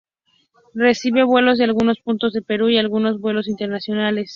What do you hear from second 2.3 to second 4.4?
del Perú y algunos vuelos internacionales.